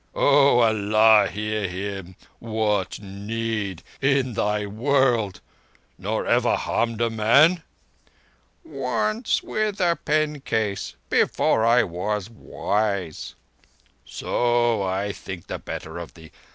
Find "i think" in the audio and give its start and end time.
14.81-15.45